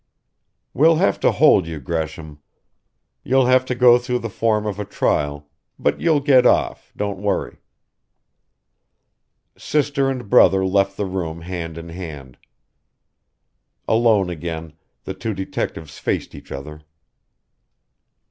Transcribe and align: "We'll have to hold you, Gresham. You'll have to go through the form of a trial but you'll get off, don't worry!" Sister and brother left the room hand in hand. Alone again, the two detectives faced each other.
"We'll 0.73 0.95
have 0.95 1.19
to 1.19 1.31
hold 1.31 1.67
you, 1.67 1.79
Gresham. 1.79 2.39
You'll 3.23 3.45
have 3.45 3.65
to 3.65 3.75
go 3.75 3.99
through 3.99 4.17
the 4.17 4.31
form 4.31 4.65
of 4.65 4.79
a 4.79 4.83
trial 4.83 5.47
but 5.77 6.01
you'll 6.01 6.21
get 6.21 6.43
off, 6.43 6.91
don't 6.97 7.21
worry!" 7.21 7.59
Sister 9.55 10.09
and 10.09 10.27
brother 10.27 10.65
left 10.65 10.97
the 10.97 11.05
room 11.05 11.41
hand 11.41 11.77
in 11.77 11.89
hand. 11.89 12.39
Alone 13.87 14.31
again, 14.31 14.73
the 15.03 15.13
two 15.13 15.35
detectives 15.35 15.99
faced 15.99 16.33
each 16.33 16.51
other. 16.51 16.81